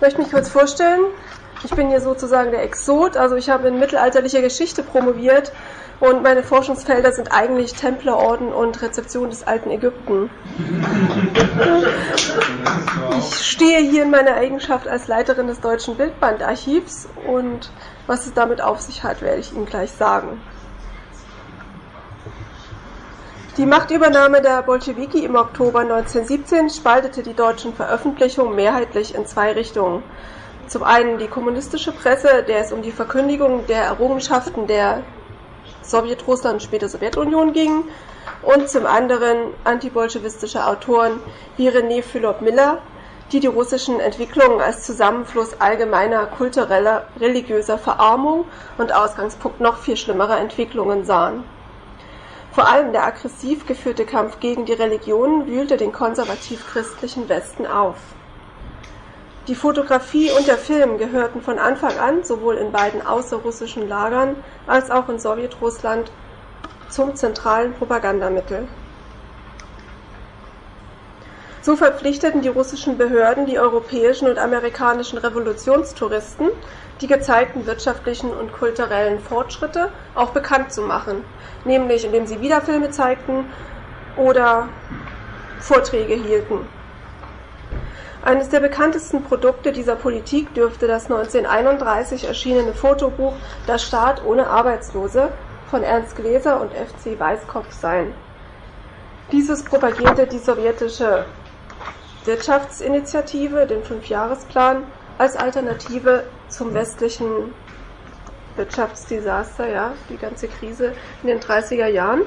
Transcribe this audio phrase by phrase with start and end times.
[0.00, 1.02] Ich möchte mich kurz vorstellen.
[1.62, 5.52] Ich bin hier sozusagen der Exot, also ich habe in mittelalterlicher Geschichte promoviert
[6.00, 10.30] und meine Forschungsfelder sind eigentlich Templerorden und Rezeption des alten Ägypten.
[13.18, 17.70] Ich stehe hier in meiner Eigenschaft als Leiterin des Deutschen Bildbandarchivs und
[18.06, 20.40] was es damit auf sich hat, werde ich Ihnen gleich sagen.
[23.60, 30.02] Die Machtübernahme der Bolschewiki im Oktober 1917 spaltete die deutschen Veröffentlichungen mehrheitlich in zwei Richtungen.
[30.66, 35.02] Zum einen die kommunistische Presse, der es um die Verkündigung der Errungenschaften der
[35.82, 37.84] Sowjetrussland und später Sowjetunion ging,
[38.40, 41.20] und zum anderen antibolschewistische Autoren
[41.58, 42.78] wie René Philipp Miller,
[43.30, 48.46] die die russischen Entwicklungen als Zusammenfluss allgemeiner kultureller, religiöser Verarmung
[48.78, 51.44] und Ausgangspunkt noch viel schlimmerer Entwicklungen sahen.
[52.52, 57.96] Vor allem der aggressiv geführte Kampf gegen die Religionen wühlte den konservativ-christlichen Westen auf.
[59.46, 64.90] Die Fotografie und der Film gehörten von Anfang an sowohl in beiden außerrussischen Lagern als
[64.90, 66.10] auch in Sowjetrussland
[66.88, 68.68] zum zentralen Propagandamittel.
[71.62, 76.48] So verpflichteten die russischen Behörden die europäischen und amerikanischen Revolutionstouristen,
[77.02, 81.22] die gezeigten wirtschaftlichen und kulturellen Fortschritte auch bekannt zu machen,
[81.66, 83.44] nämlich indem sie Wiederfilme zeigten
[84.16, 84.68] oder
[85.60, 86.66] Vorträge hielten.
[88.22, 93.34] Eines der bekanntesten Produkte dieser Politik dürfte das 1931 erschienene Fotobuch
[93.66, 95.30] Das Staat ohne Arbeitslose
[95.70, 98.14] von Ernst Gläser und FC Weißkopf sein.
[99.32, 101.24] Dieses propagierte die sowjetische
[102.24, 104.84] Wirtschaftsinitiative, den Fünfjahresplan,
[105.18, 107.54] als Alternative zum westlichen
[108.56, 112.22] Wirtschaftsdesaster, ja, die ganze Krise in den 30er Jahren.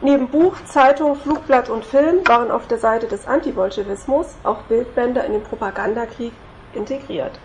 [0.00, 5.34] Neben Buch, Zeitung, Flugblatt und Film waren auf der Seite des Antibolschewismus auch Bildbänder in
[5.34, 6.32] den Propagandakrieg
[6.74, 7.38] integriert.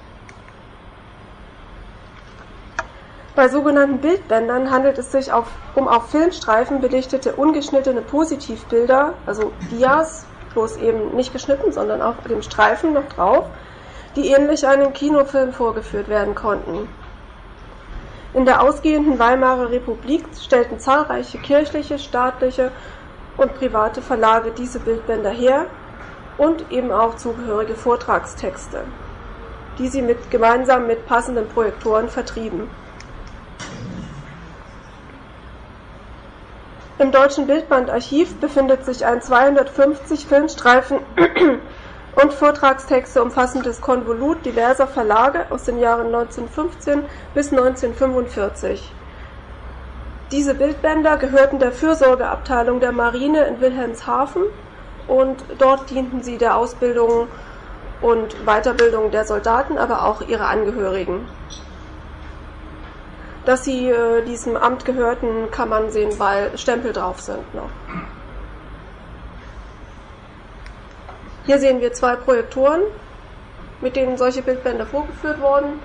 [3.36, 10.26] Bei sogenannten Bildbändern handelt es sich auf, um auf Filmstreifen belichtete ungeschnittene Positivbilder, also Dias,
[10.54, 13.46] bloß eben nicht geschnitten, sondern auf dem Streifen noch drauf,
[14.16, 16.88] die ähnlich einem Kinofilm vorgeführt werden konnten.
[18.34, 22.72] In der ausgehenden Weimarer Republik stellten zahlreiche kirchliche, staatliche
[23.38, 25.66] und private Verlage diese Bildbänder her
[26.38, 28.84] und eben auch zugehörige Vortragstexte,
[29.80, 32.68] die sie mit, gemeinsam mit passenden Projektoren vertrieben.
[37.00, 40.98] Im Deutschen Bildbandarchiv befindet sich ein 250 Filmstreifen
[42.16, 47.04] und Vortragstexte umfassendes Konvolut diverser Verlage aus den Jahren 1915
[47.36, 48.92] bis 1945.
[50.32, 54.42] Diese Bildbänder gehörten der Fürsorgeabteilung der Marine in Wilhelmshaven
[55.08, 57.28] und dort dienten sie der Ausbildung
[58.02, 61.28] und Weiterbildung der Soldaten, aber auch ihrer Angehörigen.
[63.48, 67.70] Dass sie äh, diesem Amt gehörten, kann man sehen, weil Stempel drauf sind noch.
[71.46, 72.82] Hier sehen wir zwei Projektoren,
[73.80, 75.80] mit denen solche Bildbänder vorgeführt wurden.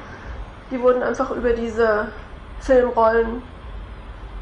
[0.73, 2.09] Die wurden einfach über diese
[2.59, 3.45] Filmrollen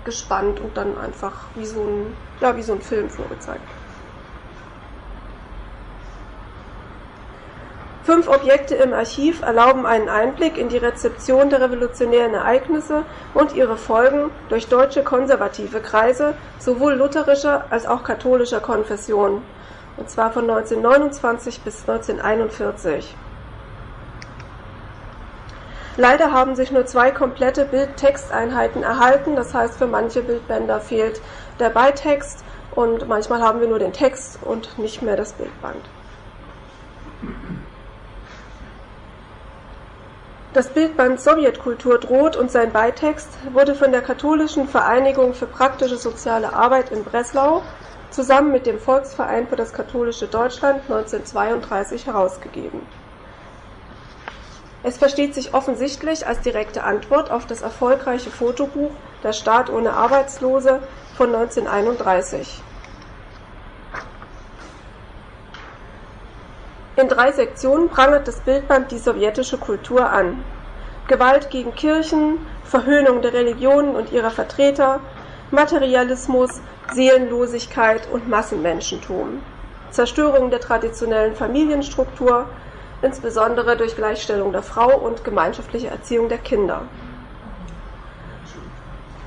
[0.04, 3.68] gespannt und dann einfach wie so ein, ja, wie so ein Film vorgezeigt.
[8.10, 13.04] Fünf Objekte im Archiv erlauben einen Einblick in die Rezeption der revolutionären Ereignisse
[13.34, 19.42] und ihre Folgen durch deutsche konservative Kreise sowohl lutherischer als auch katholischer Konfession
[19.96, 23.14] und zwar von 1929 bis 1941.
[25.96, 31.22] Leider haben sich nur zwei komplette Bild-Texteinheiten erhalten, das heißt für manche Bildbänder fehlt
[31.60, 32.42] der Beitext
[32.74, 35.84] und manchmal haben wir nur den Text und nicht mehr das Bildband.
[40.52, 46.52] Das Bildband Sowjetkultur droht und sein Beitext wurde von der Katholischen Vereinigung für praktische soziale
[46.52, 47.62] Arbeit in Breslau
[48.10, 52.80] zusammen mit dem Volksverein für das katholische Deutschland 1932 herausgegeben.
[54.82, 58.90] Es versteht sich offensichtlich als direkte Antwort auf das erfolgreiche Fotobuch
[59.22, 60.80] Der Staat ohne Arbeitslose
[61.16, 62.60] von 1931.
[66.96, 70.44] In drei Sektionen prangert das Bildband die sowjetische Kultur an.
[71.06, 75.00] Gewalt gegen Kirchen, Verhöhnung der Religionen und ihrer Vertreter,
[75.50, 76.60] Materialismus,
[76.92, 79.42] Seelenlosigkeit und Massenmenschentum,
[79.90, 82.46] Zerstörung der traditionellen Familienstruktur,
[83.02, 86.82] insbesondere durch Gleichstellung der Frau und gemeinschaftliche Erziehung der Kinder.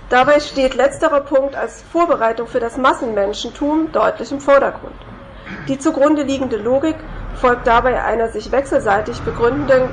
[0.10, 4.94] Dabei steht letzterer Punkt als Vorbereitung für das Massenmenschentum deutlich im Vordergrund.
[5.68, 6.98] Die zugrunde liegende Logik
[7.36, 9.90] folgt dabei einer sich wechselseitig begründenden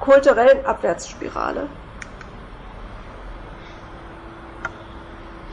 [0.00, 1.66] kulturellen Abwärtsspirale.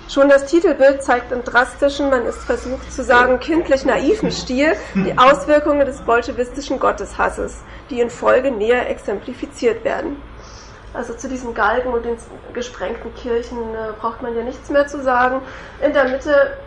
[0.09, 5.18] Schon das Titelbild zeigt im drastischen, man ist versucht zu sagen, kindlich naiven Stil die
[5.18, 10.21] Auswirkungen des bolschewistischen Gotteshasses, die in Folge näher exemplifiziert werden.
[10.94, 12.18] Also zu diesen Galgen und den
[12.53, 15.41] gesprengten Kirchen äh, braucht man ja nichts mehr zu sagen.
[15.83, 16.57] In der Mitte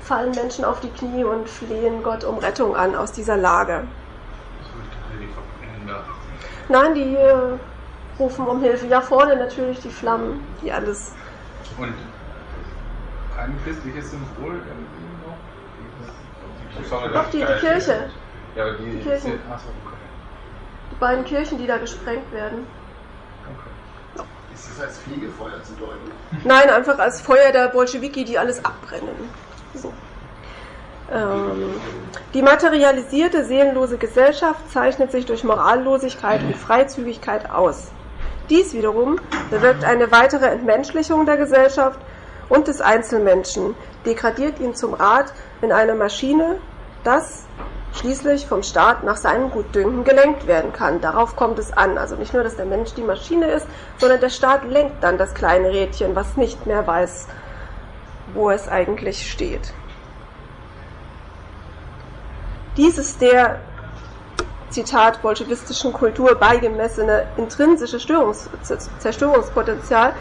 [0.00, 3.84] fallen Menschen auf die Knie und flehen Gott um Rettung an aus dieser Lage.
[6.68, 7.58] Nein, die äh,
[8.18, 8.86] rufen um Hilfe.
[8.86, 11.12] Ja, vorne natürlich die Flammen, die alles.
[11.78, 11.94] Und
[13.36, 14.52] kein christliches Symbol
[16.90, 17.12] noch?
[17.12, 18.10] Doch, die, die Kirche.
[18.54, 19.32] Ja, aber die, die Kirchen.
[19.50, 19.96] Achso, okay.
[20.92, 22.66] Die beiden Kirchen, die da gesprengt werden.
[24.16, 24.24] Okay.
[24.54, 26.10] Ist das als Fegefeuer zu deuten?
[26.44, 29.16] Nein, einfach als Feuer der Bolschewiki, die alles abbrennen.
[29.74, 29.92] So.
[31.12, 31.74] Ähm,
[32.34, 37.88] die materialisierte, seelenlose Gesellschaft zeichnet sich durch Morallosigkeit und Freizügigkeit aus.
[38.48, 39.20] Dies wiederum
[39.50, 41.98] bewirkt eine weitere Entmenschlichung der Gesellschaft
[42.48, 43.74] und des Einzelmenschen,
[44.04, 45.32] degradiert ihn zum Rad
[45.62, 46.56] in einer Maschine,
[47.04, 47.44] das
[47.94, 51.00] schließlich vom Staat nach seinem Gutdünken gelenkt werden kann.
[51.00, 51.98] Darauf kommt es an.
[51.98, 53.66] Also nicht nur, dass der Mensch die Maschine ist,
[53.98, 57.26] sondern der Staat lenkt dann das kleine Rädchen, was nicht mehr weiß,
[58.34, 59.72] wo es eigentlich steht.
[62.76, 63.60] Dieses der,
[64.70, 68.48] Zitat, bolschewistischen Kultur beigemessene intrinsische Störungs
[68.98, 70.14] Zerstörungspotenzial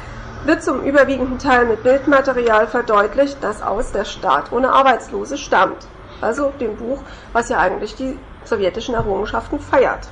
[0.46, 5.88] wird zum überwiegenden Teil mit Bildmaterial verdeutlicht, das aus Der Staat ohne Arbeitslose stammt,
[6.22, 7.04] also dem Buch,
[7.34, 10.08] was ja eigentlich die sowjetischen Errungenschaften feiert.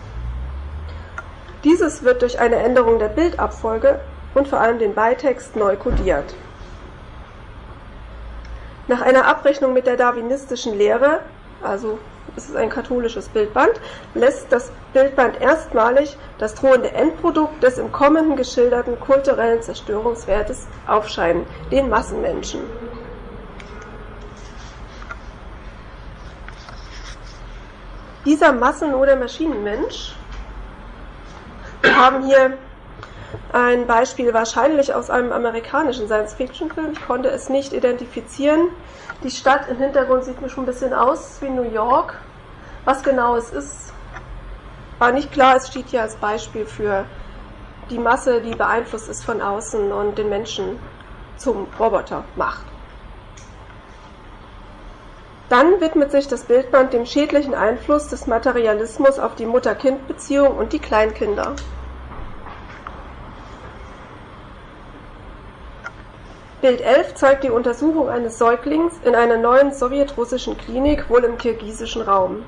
[1.64, 4.00] Dieses wird durch eine Änderung der Bildabfolge
[4.36, 6.36] und vor allem den Beitext neu kodiert.
[8.88, 11.20] Nach einer Abrechnung mit der darwinistischen Lehre,
[11.62, 12.00] also
[12.38, 13.82] es ist ein katholisches Bildband,
[14.14, 21.90] lässt das Bildband erstmalig das drohende Endprodukt des im Kommenden geschilderten kulturellen Zerstörungswertes aufscheinen, den
[21.90, 22.62] Massenmenschen.
[28.24, 30.16] Dieser Massen- oder Maschinenmensch,
[31.82, 32.58] wir haben hier
[33.52, 36.94] ein Beispiel wahrscheinlich aus einem amerikanischen Science-Fiction-Film.
[36.94, 38.70] Ich konnte es nicht identifizieren.
[39.24, 42.16] Die Stadt im Hintergrund sieht mir schon ein bisschen aus wie New York.
[42.86, 43.94] Was genau es ist,
[45.00, 45.56] war nicht klar.
[45.56, 47.06] Es steht hier als Beispiel für
[47.90, 50.80] die Masse, die beeinflusst ist von außen und den Menschen
[51.38, 52.66] zum Roboter macht.
[55.50, 60.80] Dann widmet sich das Bildband dem schädlichen Einfluss des Materialismus auf die Mutter-Kind-Beziehung und die
[60.80, 61.56] Kleinkinder.
[66.60, 72.02] Bild 11 zeigt die Untersuchung eines Säuglings in einer neuen sowjetrussischen Klinik, wohl im kirgisischen
[72.02, 72.46] Raum.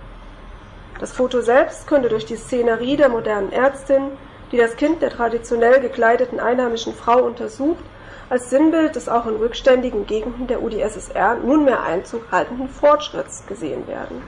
[1.00, 4.10] Das Foto selbst könnte durch die Szenerie der modernen Ärztin,
[4.52, 7.84] die das Kind der traditionell gekleideten einheimischen Frau untersucht,
[8.32, 14.24] als Sinnbild des auch in rückständigen Gegenden der UdSSR nunmehr Einzug haltenden Fortschritts gesehen werden.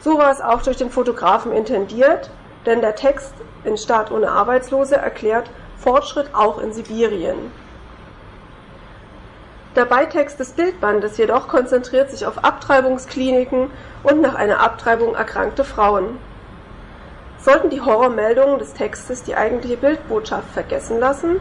[0.00, 2.30] So war es auch durch den Fotografen intendiert,
[2.64, 7.52] denn der Text in Staat ohne Arbeitslose erklärt Fortschritt auch in Sibirien.
[9.76, 13.70] Der Beitext des Bildbandes jedoch konzentriert sich auf Abtreibungskliniken
[14.04, 16.18] und nach einer Abtreibung erkrankte Frauen.
[17.38, 21.36] Sollten die Horrormeldungen des Textes die eigentliche Bildbotschaft vergessen lassen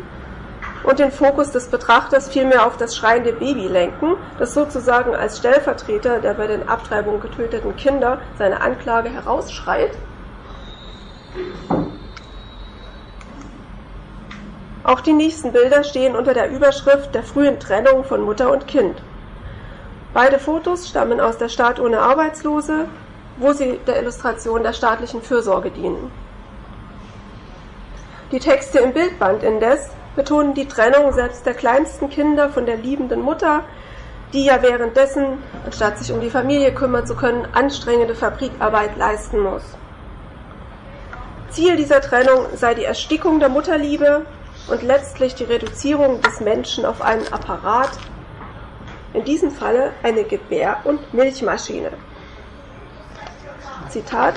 [0.84, 6.20] und den Fokus des Betrachters vielmehr auf das schreiende Baby lenken, das sozusagen als Stellvertreter
[6.20, 9.92] der bei den Abtreibungen getöteten Kinder seine Anklage herausschreit?
[14.86, 19.02] Auch die nächsten Bilder stehen unter der Überschrift der frühen Trennung von Mutter und Kind.
[20.14, 22.86] Beide Fotos stammen aus der Staat ohne Arbeitslose,
[23.38, 26.12] wo sie der Illustration der staatlichen Fürsorge dienen.
[28.32, 33.22] Die Texte im Bildband indes betonen die Trennung selbst der kleinsten Kinder von der liebenden
[33.22, 33.64] Mutter,
[34.34, 39.64] die ja währenddessen, anstatt sich um die Familie kümmern zu können, anstrengende Fabrikarbeit leisten muss.
[41.50, 44.26] Ziel dieser Trennung sei die Erstickung der Mutterliebe
[44.68, 47.92] und letztlich die Reduzierung des Menschen auf einen Apparat,
[49.14, 51.92] in diesem Falle eine Gebär- und Milchmaschine.
[53.90, 54.36] Zitat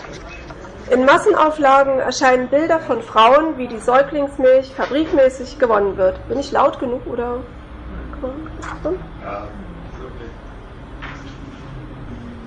[0.91, 6.27] in Massenauflagen erscheinen Bilder von Frauen, wie die Säuglingsmilch fabrikmäßig gewonnen wird.
[6.29, 7.41] Bin ich laut genug oder?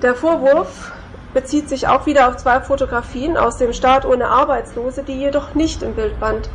[0.02, 0.90] Der Vorwurf
[1.32, 5.82] bezieht sich auch wieder auf zwei Fotografien aus dem Staat ohne Arbeitslose, die jedoch nicht
[5.82, 6.50] im Bildband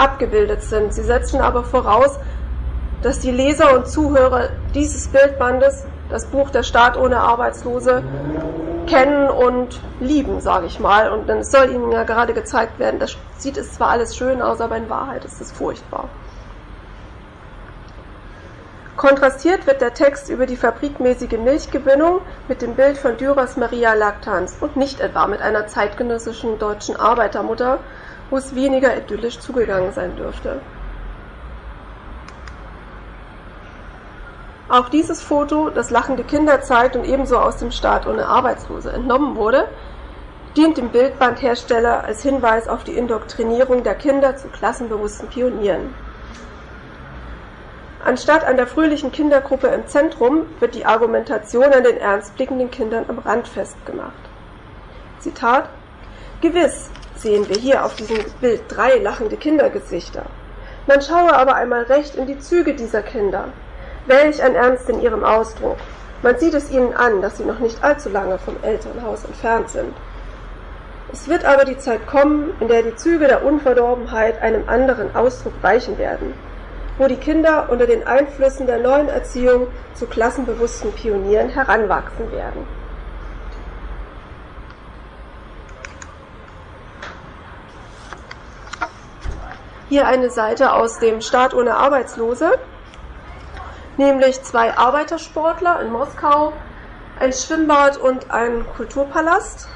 [0.00, 0.94] abgebildet sind.
[0.94, 2.18] Sie setzen aber voraus,
[3.02, 8.02] dass die Leser und Zuhörer dieses Bildbandes, das Buch Der Staat ohne Arbeitslose,
[8.86, 11.10] kennen und lieben, sage ich mal.
[11.10, 14.60] Und dann soll ihnen ja gerade gezeigt werden, das sieht es zwar alles schön aus,
[14.60, 16.08] aber in Wahrheit ist es furchtbar.
[18.96, 24.58] Kontrastiert wird der Text über die fabrikmäßige Milchgewinnung mit dem Bild von Dürers Maria Lactans
[24.60, 27.78] und nicht etwa mit einer zeitgenössischen deutschen Arbeitermutter,
[28.30, 30.60] wo es weniger idyllisch zugegangen sein dürfte.
[34.68, 39.34] Auch dieses Foto, das lachende Kinder zeigt und ebenso aus dem Staat ohne Arbeitslose entnommen
[39.34, 39.66] wurde,
[40.56, 45.92] dient dem Bildbandhersteller als Hinweis auf die Indoktrinierung der Kinder zu klassenbewussten Pionieren.
[48.04, 53.18] Anstatt an der fröhlichen Kindergruppe im Zentrum wird die Argumentation an den ernstblickenden Kindern am
[53.18, 54.12] Rand festgemacht.
[55.18, 55.68] Zitat
[56.40, 60.24] Gewiss sehen wir hier auf diesem Bild drei lachende Kindergesichter.
[60.86, 63.44] Man schaue aber einmal recht in die Züge dieser Kinder.
[64.06, 65.76] Welch ein Ernst in ihrem Ausdruck.
[66.22, 69.94] Man sieht es ihnen an, dass sie noch nicht allzu lange vom Elternhaus entfernt sind.
[71.12, 75.54] Es wird aber die Zeit kommen, in der die Züge der Unverdorbenheit einem anderen Ausdruck
[75.60, 76.34] weichen werden,
[76.98, 82.79] wo die Kinder unter den Einflüssen der neuen Erziehung zu klassenbewussten Pionieren heranwachsen werden.
[89.90, 92.52] Hier eine Seite aus dem Staat ohne Arbeitslose
[94.00, 96.52] nämlich zwei Arbeitersportler in Moskau,
[97.18, 99.68] ein Schwimmbad und ein Kulturpalast.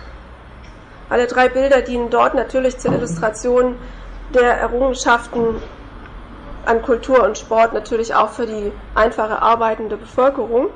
[1.11, 3.77] Alle drei Bilder dienen dort natürlich zur Illustration
[4.31, 5.61] der Errungenschaften
[6.65, 10.71] an Kultur und Sport, natürlich auch für die einfache arbeitende Bevölkerung.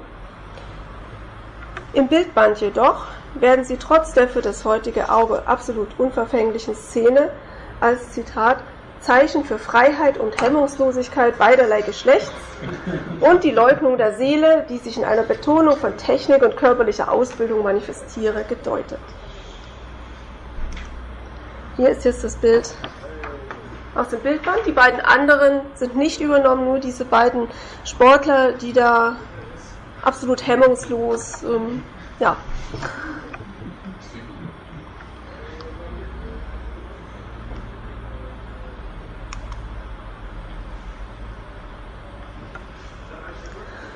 [1.94, 7.30] Im Bildband jedoch werden sie trotz der für das heutige Auge absolut unverfänglichen Szene
[7.80, 8.58] als Zitat
[9.00, 12.32] Zeichen für Freiheit und Hemmungslosigkeit beiderlei Geschlechts
[13.20, 17.62] und die Leugnung der Seele, die sich in einer Betonung von Technik und körperlicher Ausbildung
[17.62, 18.98] manifestiere, gedeutet.
[21.76, 22.74] Hier ist jetzt das Bild
[23.94, 24.66] aus dem Bildband.
[24.66, 27.48] Die beiden anderen sind nicht übernommen, nur diese beiden
[27.84, 29.16] Sportler, die da
[30.02, 31.82] absolut hemmungslos ähm,
[32.18, 32.36] ja,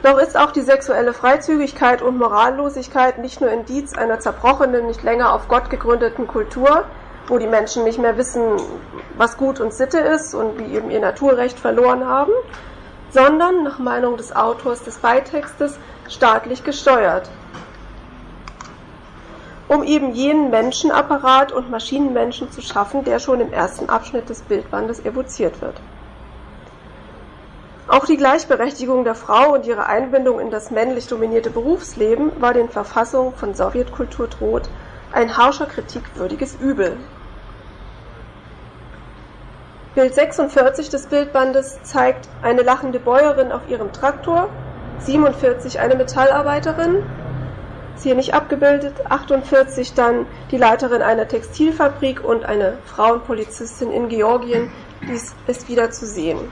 [0.03, 5.33] Doch ist auch die sexuelle Freizügigkeit und Morallosigkeit nicht nur Indiz einer zerbrochenen, nicht länger
[5.33, 6.85] auf Gott gegründeten Kultur,
[7.29, 8.43] wo die Menschen nicht mehr wissen,
[9.17, 12.33] was Gut und Sitte ist und wie eben ihr Naturrecht verloren haben,
[13.11, 15.79] sondern nach Meinung des Autors des Beitextes
[16.09, 17.31] staatlich gesteuert,
[19.69, 25.05] um eben jenen Menschenapparat und Maschinenmenschen zu schaffen, der schon im ersten Abschnitt des Bildbandes
[25.05, 25.81] evoziert wird.
[27.93, 32.71] Auch die Gleichberechtigung der Frau und ihre Einbindung in das männlich dominierte Berufsleben war den
[32.71, 34.71] Verfassungen von Sowjetkultur droht
[35.13, 36.97] ein harscher Kritik würdiges Übel.
[39.95, 44.49] Bild 46 des Bildbandes zeigt eine lachende Bäuerin auf ihrem Traktor,
[45.01, 47.03] 47 eine Metallarbeiterin,
[47.95, 54.71] ist hier nicht abgebildet, 48 dann die Leiterin einer Textilfabrik und eine Frauenpolizistin in Georgien,
[55.07, 56.51] dies ist wieder zu sehen.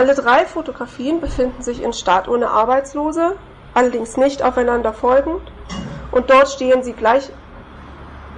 [0.00, 3.36] Alle drei Fotografien befinden sich in Staat ohne Arbeitslose,
[3.74, 5.42] allerdings nicht aufeinander folgend,
[6.10, 7.30] und dort stehen sie gleich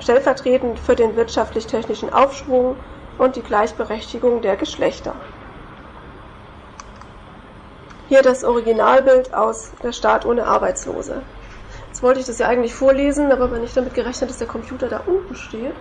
[0.00, 2.74] stellvertretend für den wirtschaftlich-technischen Aufschwung
[3.16, 5.14] und die Gleichberechtigung der Geschlechter.
[8.08, 11.22] Hier das Originalbild aus der Staat ohne Arbeitslose.
[11.86, 14.88] Jetzt wollte ich das ja eigentlich vorlesen, aber habe nicht damit gerechnet, dass der Computer
[14.88, 15.76] da unten steht.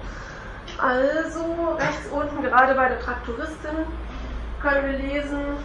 [0.78, 3.88] Also rechts unten, gerade bei der Traktoristin,
[4.62, 5.58] können wir lesen,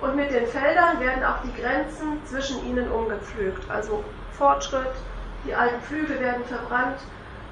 [0.00, 3.70] und mit den Feldern werden auch die Grenzen zwischen ihnen umgepflügt.
[3.70, 4.04] Also
[4.36, 4.92] Fortschritt,
[5.46, 6.98] die alten Flüge werden verbrannt,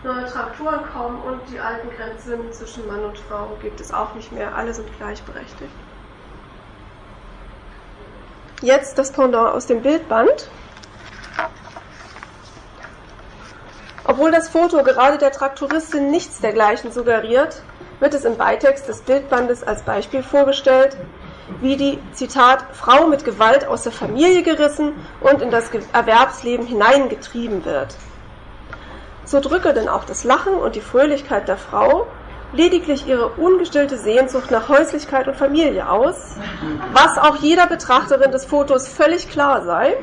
[0.03, 4.31] neue Traktoren kommen und die alten Grenzen zwischen Mann und Frau gibt es auch nicht
[4.33, 4.55] mehr.
[4.55, 5.73] Alle sind gleichberechtigt.
[8.61, 10.51] Jetzt das Pendant aus dem Bildband.
[14.07, 17.63] Obwohl das Foto gerade der Traktoristin nichts dergleichen suggeriert,
[18.01, 20.97] wird es im Beitext des Bildbandes als Beispiel vorgestellt,
[21.61, 27.65] wie die, Zitat, Frau mit Gewalt aus der Familie gerissen und in das Erwerbsleben hineingetrieben
[27.65, 27.97] wird.
[29.25, 32.07] So drücke denn auch das Lachen und die Fröhlichkeit der Frau
[32.53, 36.37] lediglich ihre ungestillte Sehnsucht nach Häuslichkeit und Familie aus,
[36.93, 39.97] was auch jeder Betrachterin des Fotos völlig klar sei.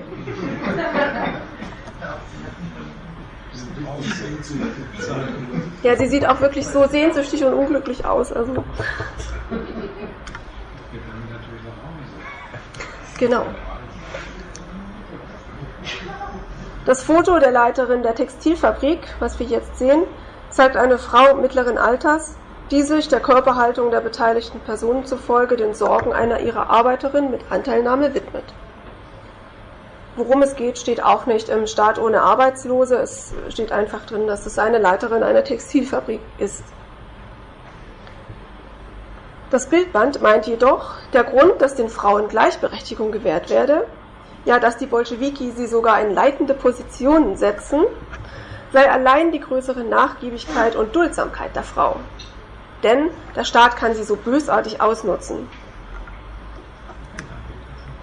[5.83, 8.31] Ja, sie sieht auch wirklich so sehnsüchtig und unglücklich aus.
[8.31, 8.63] Also.
[13.17, 13.45] Genau.
[16.85, 20.03] Das Foto der Leiterin der Textilfabrik, was wir jetzt sehen,
[20.49, 22.35] zeigt eine Frau mittleren Alters,
[22.71, 28.13] die sich der Körperhaltung der beteiligten Personen zufolge den Sorgen einer ihrer Arbeiterinnen mit Anteilnahme
[28.13, 28.45] widmet.
[30.15, 32.97] Worum es geht, steht auch nicht im Staat ohne Arbeitslose.
[32.97, 36.63] Es steht einfach drin, dass es eine Leiterin einer Textilfabrik ist.
[39.51, 43.85] Das Bildband meint jedoch, der Grund, dass den Frauen Gleichberechtigung gewährt werde,
[44.45, 47.81] ja, dass die Bolschewiki sie sogar in leitende Positionen setzen,
[48.73, 51.97] sei allein die größere Nachgiebigkeit und Duldsamkeit der Frau.
[52.83, 55.47] Denn der Staat kann sie so bösartig ausnutzen.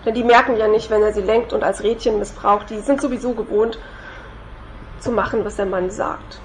[0.04, 2.70] Denn die merken ja nicht, wenn er sie lenkt und als Rädchen missbraucht.
[2.70, 3.78] Die sind sowieso gewohnt
[5.00, 6.40] zu machen, was der Mann sagt.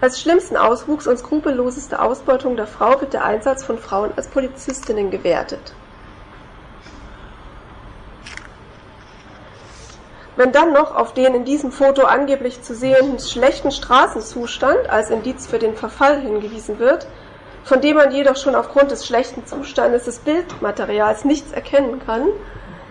[0.00, 5.10] Als schlimmsten Auswuchs und skrupelloseste Ausbeutung der Frau wird der Einsatz von Frauen als Polizistinnen
[5.10, 5.74] gewertet.
[10.36, 15.46] Wenn dann noch auf den in diesem Foto angeblich zu sehenden schlechten Straßenzustand als Indiz
[15.46, 17.06] für den Verfall hingewiesen wird,
[17.64, 22.28] von dem man jedoch schon aufgrund des schlechten Zustandes des Bildmaterials nichts erkennen kann,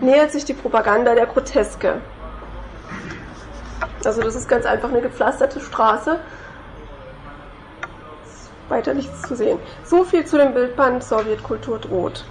[0.00, 2.00] nähert sich die Propaganda der Groteske.
[4.04, 6.18] Also das ist ganz einfach eine gepflasterte Straße.
[8.68, 9.58] Weiter nichts zu sehen.
[9.84, 12.24] So viel zu dem Bildband Sowjetkultur droht.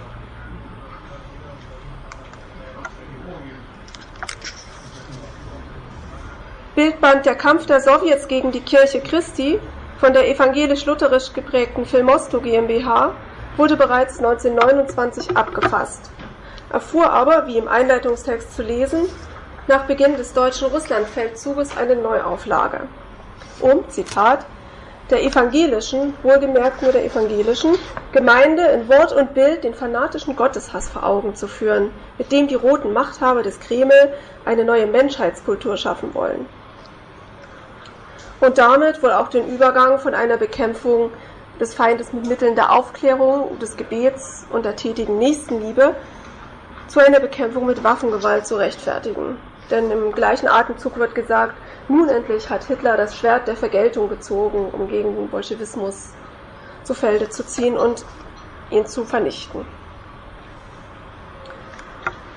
[6.74, 9.60] Bildband Der Kampf der Sowjets gegen die Kirche Christi
[10.00, 13.12] von der evangelisch-lutherisch geprägten Filmosto GmbH
[13.58, 16.10] wurde bereits 1929 abgefasst,
[16.72, 19.02] erfuhr aber, wie im Einleitungstext zu lesen,
[19.68, 22.80] nach Beginn des deutschen Russlandfeldzuges eine Neuauflage,
[23.60, 24.46] um, Zitat,
[25.10, 27.76] der evangelischen, wohlgemerkt nur der evangelischen,
[28.12, 32.54] Gemeinde in Wort und Bild den fanatischen Gotteshass vor Augen zu führen, mit dem die
[32.54, 34.14] roten Machthaber des Kreml
[34.46, 36.46] eine neue Menschheitskultur schaffen wollen
[38.40, 41.10] und damit wohl auch den Übergang von einer Bekämpfung
[41.60, 45.94] des Feindes mit Mitteln der Aufklärung, des Gebets und der tätigen Nächstenliebe
[46.88, 49.36] zu einer Bekämpfung mit Waffengewalt zu rechtfertigen.
[49.70, 51.54] Denn im gleichen Atemzug wird gesagt,
[51.86, 56.08] nun endlich hat Hitler das Schwert der Vergeltung gezogen, um gegen den Bolschewismus
[56.82, 58.04] zu Felde zu ziehen und
[58.70, 59.64] ihn zu vernichten.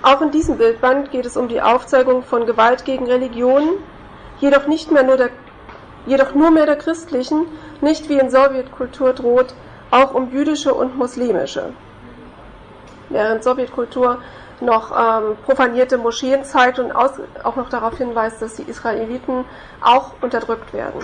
[0.03, 3.69] Auch in diesem Bildband geht es um die Aufzeigung von Gewalt gegen Religionen,
[4.41, 5.29] jedoch nicht mehr nur der
[6.05, 7.45] jedoch nur mehr der christlichen,
[7.81, 9.53] nicht wie in Sowjetkultur droht,
[9.91, 11.73] auch um jüdische und muslimische.
[13.09, 14.19] Während Sowjetkultur
[14.61, 17.11] noch ähm, profanierte Moscheen zeigt und aus,
[17.43, 19.45] auch noch darauf hinweist, dass die Israeliten
[19.81, 21.01] auch unterdrückt werden.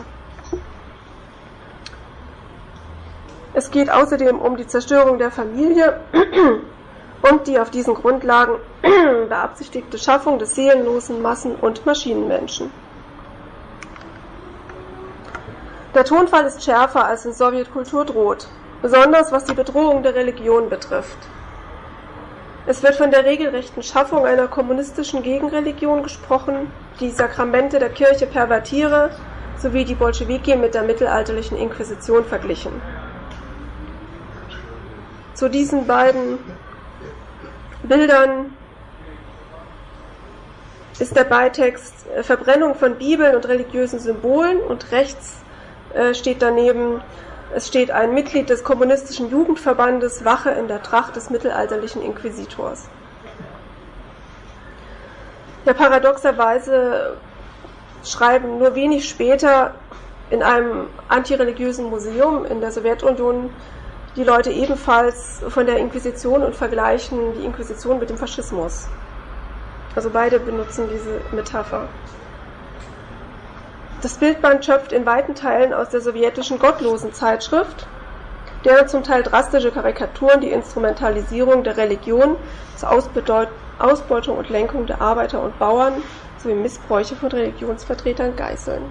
[3.53, 5.99] Es geht außerdem um die Zerstörung der Familie
[7.29, 12.71] und die auf diesen Grundlagen beabsichtigte Schaffung des seelenlosen Massen- und Maschinenmenschen.
[15.95, 18.47] Der Tonfall ist schärfer als in Sowjetkultur droht,
[18.81, 21.17] besonders was die Bedrohung der Religion betrifft.
[22.67, 29.09] Es wird von der regelrechten Schaffung einer kommunistischen Gegenreligion gesprochen, die Sakramente der Kirche pervertiere,
[29.57, 32.71] sowie die Bolschewiki mit der mittelalterlichen Inquisition verglichen.
[35.33, 36.37] Zu diesen beiden
[37.81, 38.55] Bildern
[40.99, 45.38] ist der Beitext Verbrennung von Bibeln und religiösen Symbolen und rechts
[45.93, 47.01] äh, steht daneben,
[47.55, 52.87] es steht ein Mitglied des kommunistischen Jugendverbandes Wache in der Tracht des mittelalterlichen Inquisitors.
[55.65, 57.17] Ja, paradoxerweise
[58.03, 59.73] schreiben nur wenig später
[60.29, 63.49] in einem antireligiösen Museum in der Sowjetunion
[64.15, 68.87] die Leute ebenfalls von der Inquisition und vergleichen die Inquisition mit dem Faschismus.
[69.95, 71.87] Also beide benutzen diese Metapher.
[74.01, 77.85] Das Bildband schöpft in weiten Teilen aus der sowjetischen Gottlosen-Zeitschrift,
[78.63, 82.37] deren zum Teil drastische Karikaturen die Instrumentalisierung der Religion
[82.77, 86.01] zur Ausbeutung und Lenkung der Arbeiter und Bauern
[86.37, 88.83] sowie Missbräuche von Religionsvertretern geißeln.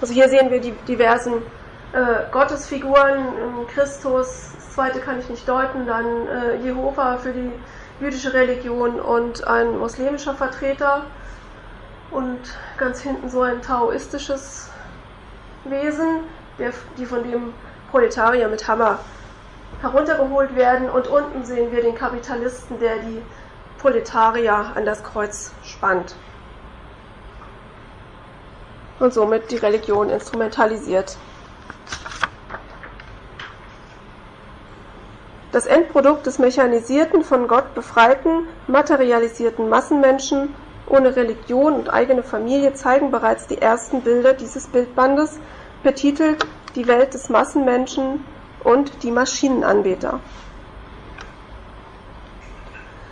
[0.00, 1.34] Also hier sehen wir die diversen
[1.92, 7.52] äh, Gottesfiguren, Christus, das zweite kann ich nicht deuten, dann äh, Jehova für die
[8.00, 11.02] jüdische Religion und ein muslimischer Vertreter
[12.10, 12.40] und
[12.78, 14.70] ganz hinten so ein taoistisches
[15.64, 16.24] Wesen,
[16.58, 17.52] der, die von dem
[17.90, 18.98] Proletarier mit Hammer
[19.82, 23.22] heruntergeholt werden und unten sehen wir den Kapitalisten, der die
[23.78, 26.14] Proletarier an das Kreuz spannt
[28.98, 31.16] und somit die Religion instrumentalisiert.
[35.52, 40.54] Das Endprodukt des mechanisierten, von Gott befreiten, materialisierten Massenmenschen
[40.88, 45.38] ohne Religion und eigene Familie zeigen bereits die ersten Bilder dieses Bildbandes,
[45.82, 48.24] betitelt Die Welt des Massenmenschen
[48.62, 50.20] und die Maschinenanbeter.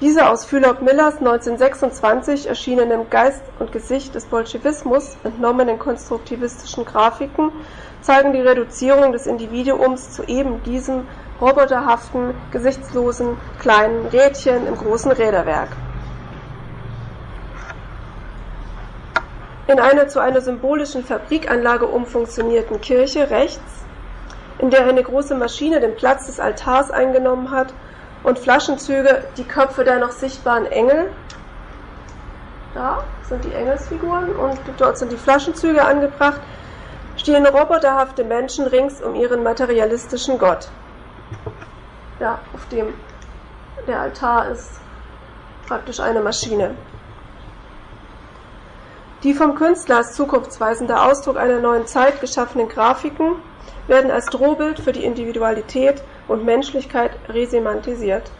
[0.01, 7.51] Diese aus Philip Millers 1926 erschienenen Geist und Gesicht des Bolschewismus entnommenen konstruktivistischen Grafiken
[8.01, 11.09] zeigen die Reduzierung des Individuums zu eben diesem
[11.41, 15.69] roboterhaften, gesichtslosen, kleinen Rädchen im großen Räderwerk.
[19.69, 23.85] In einer zu einer symbolischen Fabrikanlage umfunktionierten Kirche rechts,
[24.59, 27.73] in der eine große Maschine den Platz des Altars eingenommen hat
[28.25, 31.11] und Flaschenzüge die Köpfe der noch sichtbaren Engel.
[32.75, 36.41] Da sind die Engelsfiguren und dort sind die Flaschenzüge angebracht,
[37.17, 40.69] stehen roboterhafte Menschen rings um ihren materialistischen Gott
[42.21, 42.95] ja, auf dem
[43.87, 44.81] der Altar ist
[45.67, 46.75] praktisch eine Maschine.
[49.23, 53.37] Die vom Künstler als zukunftsweisender Ausdruck einer neuen Zeit geschaffenen Grafiken
[53.89, 58.31] werden als Drohbild für die Individualität und Menschlichkeit resemantisiert.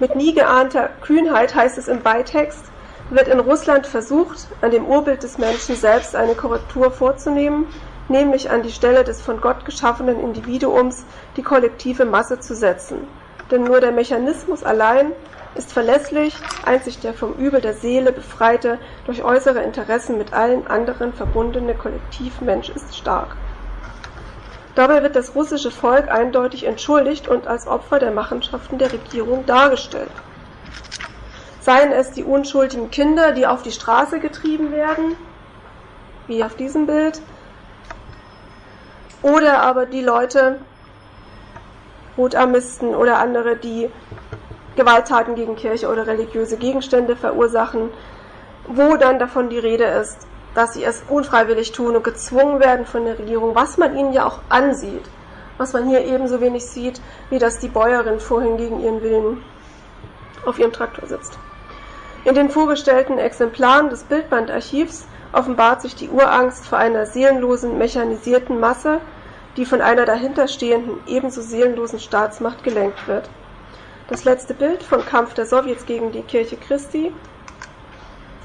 [0.00, 2.64] Mit nie geahnter Kühnheit heißt es im Beitext,
[3.10, 7.66] wird in Russland versucht, an dem Urbild des Menschen selbst eine Korrektur vorzunehmen,
[8.08, 11.04] nämlich an die Stelle des von Gott geschaffenen Individuums
[11.36, 13.06] die kollektive Masse zu setzen.
[13.50, 15.12] Denn nur der Mechanismus allein
[15.54, 16.34] ist verlässlich,
[16.64, 22.70] einzig der vom Übel der Seele befreite, durch äußere Interessen mit allen anderen verbundene Kollektivmensch
[22.70, 23.36] ist stark.
[24.74, 30.10] Dabei wird das russische Volk eindeutig entschuldigt und als Opfer der Machenschaften der Regierung dargestellt.
[31.60, 35.16] Seien es die unschuldigen Kinder, die auf die Straße getrieben werden,
[36.26, 37.20] wie auf diesem Bild,
[39.22, 40.58] oder aber die Leute,
[42.18, 43.88] Rotarmisten oder andere, die
[44.76, 47.90] Gewalttaten gegen Kirche oder religiöse Gegenstände verursachen,
[48.66, 53.04] wo dann davon die Rede ist, dass sie es unfreiwillig tun und gezwungen werden von
[53.04, 55.04] der Regierung, was man ihnen ja auch ansieht,
[55.58, 59.42] was man hier ebenso wenig sieht, wie dass die Bäuerin vorhin gegen ihren Willen
[60.44, 61.38] auf ihrem Traktor sitzt.
[62.24, 69.00] In den vorgestellten Exemplaren des Bildbandarchivs offenbart sich die Urangst vor einer seelenlosen, mechanisierten Masse,
[69.56, 73.28] die von einer dahinterstehenden, ebenso seelenlosen Staatsmacht gelenkt wird.
[74.08, 77.12] Das letzte Bild vom Kampf der Sowjets gegen die Kirche Christi,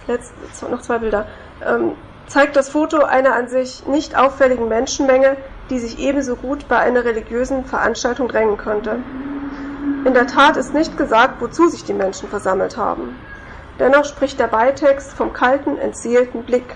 [0.08, 0.34] letzte,
[0.70, 1.28] noch zwei Bilder,
[1.66, 1.94] ähm,
[2.28, 5.38] zeigt das Foto einer an sich nicht auffälligen Menschenmenge,
[5.70, 9.00] die sich ebenso gut bei einer religiösen Veranstaltung drängen konnte.
[10.06, 13.18] In der Tat ist nicht gesagt, wozu sich die Menschen versammelt haben.
[13.80, 16.76] Dennoch spricht der Beitext vom kalten, entseelten Blick.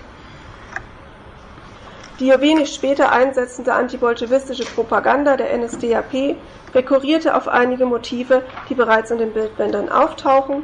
[2.20, 6.36] Die wenig später einsetzende antibolschewistische Propaganda der NSDAP
[6.74, 10.62] rekurrierte auf einige Motive, die bereits in den Bildbändern auftauchen.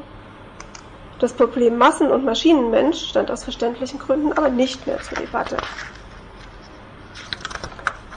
[1.19, 5.57] Das Problem Massen- und Maschinenmensch stand aus verständlichen Gründen aber nicht mehr zur Debatte.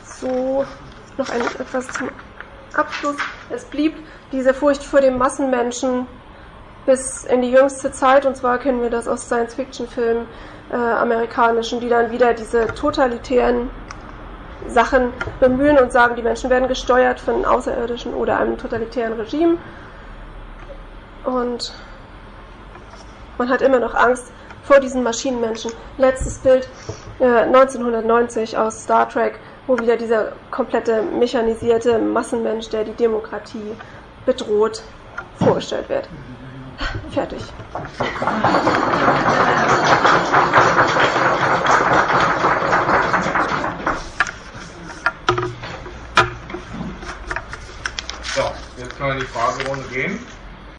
[0.03, 0.63] So,
[1.17, 2.09] noch ein, etwas zum
[2.73, 3.15] Abschluss.
[3.49, 3.95] Es blieb
[4.31, 6.05] diese Furcht vor dem Massenmenschen
[6.85, 10.25] bis in die jüngste Zeit, und zwar kennen wir das aus Science-Fiction-Filmen,
[10.71, 13.69] äh, amerikanischen, die dann wieder diese totalitären
[14.67, 19.57] Sachen bemühen und sagen, die Menschen werden gesteuert von Außerirdischen oder einem totalitären Regime.
[21.25, 21.73] Und
[23.37, 24.31] man hat immer noch Angst
[24.63, 25.71] vor diesen Maschinenmenschen.
[25.97, 26.69] Letztes Bild
[27.19, 33.75] äh, 1990 aus Star Trek, wo wieder dieser komplette mechanisierte Massenmensch, der die Demokratie
[34.25, 34.83] bedroht,
[35.39, 36.07] vorgestellt wird.
[37.11, 37.41] Fertig.
[48.33, 50.19] So, jetzt können wir in die Fragerunde gehen.